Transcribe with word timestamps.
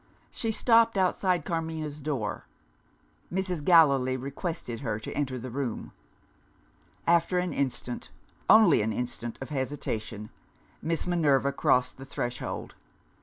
She 0.31 0.49
stopped 0.49 0.97
outside 0.97 1.45
Carmina's 1.45 1.99
door. 1.99 2.45
Mrs. 3.31 3.63
Gallilee 3.63 4.17
requested 4.17 4.79
her 4.79 4.99
to 4.99 5.13
enter 5.13 5.37
the 5.37 5.51
room. 5.51 5.91
After 7.05 7.37
an 7.37 7.53
instant 7.53 8.09
only 8.49 8.81
an 8.81 8.93
instant 8.93 9.37
of 9.41 9.51
hesitation, 9.51 10.31
Miss 10.81 11.05
Minerva 11.05 11.51
crossed 11.51 11.97
the 11.97 12.05
threshold. 12.05 12.73